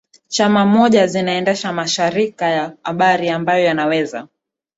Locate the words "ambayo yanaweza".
3.29-4.27